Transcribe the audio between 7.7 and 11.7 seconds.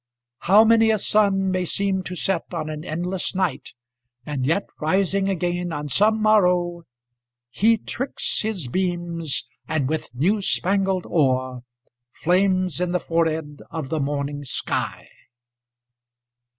tricks his beams, and with new spangled ore